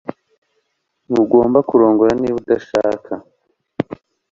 [1.09, 3.11] Ntugomba kurongora niba udashaka